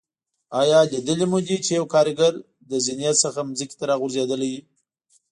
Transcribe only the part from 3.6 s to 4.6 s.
ته راغورځېدلی